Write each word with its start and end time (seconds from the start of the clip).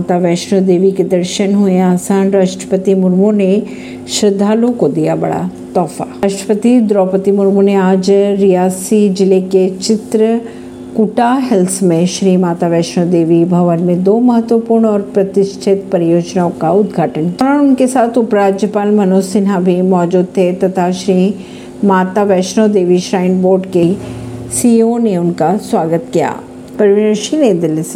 माता 0.00 0.16
वैष्णो 0.16 0.60
देवी 0.60 0.90
के 0.92 1.04
दर्शन 1.04 1.54
हुए। 1.54 1.78
आसान 1.78 2.30
राष्ट्रपति 2.30 2.94
मुर्मू 2.94 3.30
ने 3.30 3.62
श्रद्धालुओं 4.08 4.72
को 4.72 4.88
दिया 4.88 5.16
बड़ा 5.16 5.40
तोहफा। 5.74 6.04
राष्ट्रपति 6.22 6.80
द्रौपदी 6.80 7.30
मुर्मू 7.30 7.60
ने 7.60 7.74
आज 7.74 8.10
रियासी 8.10 9.08
ज़िले 9.10 9.40
के 9.40 9.68
चित्र 9.70 10.40
कुटा 10.96 11.32
हिल्स 11.50 11.82
में 11.82 12.06
श्री 12.06 12.36
माता 12.36 12.68
वैष्णो 12.68 13.04
देवी 13.04 13.44
भवन 13.44 13.82
में 13.82 14.02
दो 14.04 14.18
महत्वपूर्ण 14.20 14.86
और 14.86 15.02
प्रतिष्ठित 15.14 15.88
परियोजनाओं 15.92 16.50
का 16.50 16.70
उद्घाटन 16.72 17.30
किया। 17.30 17.60
उनके 17.60 17.86
साथ 17.86 18.18
उपराज्यपाल 18.18 18.90
मनोज 18.90 19.24
सिन्हा 19.24 19.60
भी 19.60 19.82
मौजूद 19.82 20.26
थे 20.36 20.52
तथा 20.52 20.90
श्री 20.92 21.34
माता 21.84 22.22
वैष्णो 22.22 22.68
देवी 22.68 22.98
श्राइन 23.00 23.42
बोर्ड 23.42 23.66
के 23.66 23.92
सीईओ 24.50 24.98
ने 24.98 25.16
उनका 25.16 25.56
स्वागत 25.56 26.10
किया। 26.12 26.36
परवीन 26.78 27.14
सिंह 27.14 27.42
नई 27.42 27.52
दिल्ली 27.52 27.82
से। 27.82 27.88